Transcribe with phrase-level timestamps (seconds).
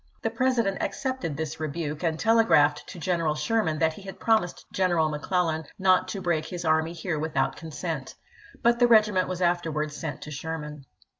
[0.23, 4.19] The President accepted this rebuke, and telegraphed to Lincoln to General Sherman that he had
[4.19, 5.11] promised General o^t^Tisei.
[5.11, 7.87] McClellan" not to break his army here without his vi., p.
[7.87, 7.95] 181.'
[8.55, 10.85] consent." But the regiment was afterwards sent to Sherman.